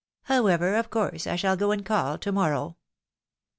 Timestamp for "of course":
0.77-1.27